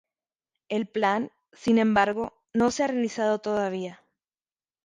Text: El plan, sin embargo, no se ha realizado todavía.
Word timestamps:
El 0.67 0.87
plan, 0.87 1.29
sin 1.53 1.77
embargo, 1.77 2.33
no 2.55 2.71
se 2.71 2.83
ha 2.83 2.87
realizado 2.87 3.37
todavía. 3.37 4.01